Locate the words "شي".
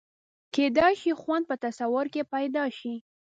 1.01-1.11, 2.77-2.95